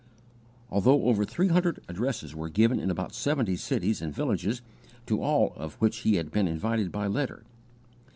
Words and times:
Altogether 0.71 1.09
over 1.09 1.25
three 1.25 1.49
hundred 1.49 1.79
addresses 1.87 2.33
were 2.33 2.49
given 2.49 2.79
in 2.79 2.89
about 2.89 3.13
seventy 3.13 3.55
cities 3.55 4.01
and 4.01 4.11
villages 4.15 4.63
to 5.05 5.21
all 5.21 5.53
of 5.55 5.75
which 5.75 5.97
he 5.97 6.15
had 6.15 6.31
been 6.31 6.47
invited 6.47 6.91
by 6.91 7.05
letter. 7.05 7.43